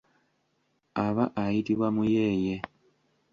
Aba 1.05 1.25
ayitibwa 1.43 1.87
muyeeye. 1.95 2.55